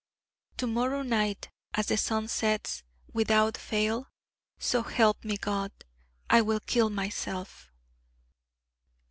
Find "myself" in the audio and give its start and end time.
6.89-7.69